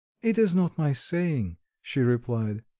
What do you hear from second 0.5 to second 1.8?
not my saying,"